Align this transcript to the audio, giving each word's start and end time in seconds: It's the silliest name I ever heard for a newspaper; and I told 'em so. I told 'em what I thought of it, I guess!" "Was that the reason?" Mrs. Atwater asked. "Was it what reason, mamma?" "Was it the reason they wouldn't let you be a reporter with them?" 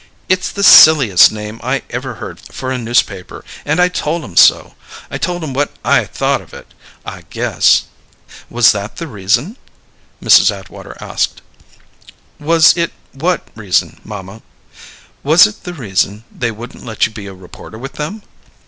It's 0.27 0.49
the 0.51 0.63
silliest 0.63 1.31
name 1.31 1.61
I 1.63 1.83
ever 1.91 2.15
heard 2.15 2.39
for 2.39 2.71
a 2.71 2.77
newspaper; 2.79 3.45
and 3.65 3.79
I 3.79 3.87
told 3.87 4.23
'em 4.23 4.35
so. 4.35 4.73
I 5.11 5.19
told 5.19 5.43
'em 5.43 5.53
what 5.53 5.73
I 5.85 6.05
thought 6.05 6.41
of 6.41 6.55
it, 6.55 6.73
I 7.05 7.21
guess!" 7.29 7.83
"Was 8.49 8.71
that 8.71 8.95
the 8.95 9.05
reason?" 9.05 9.57
Mrs. 10.19 10.49
Atwater 10.49 10.97
asked. 10.99 11.43
"Was 12.39 12.75
it 12.75 12.93
what 13.11 13.47
reason, 13.53 14.01
mamma?" 14.03 14.41
"Was 15.21 15.45
it 15.45 15.65
the 15.65 15.73
reason 15.75 16.23
they 16.35 16.49
wouldn't 16.49 16.83
let 16.83 17.05
you 17.05 17.11
be 17.11 17.27
a 17.27 17.35
reporter 17.35 17.77
with 17.77 17.93
them?" 17.93 18.23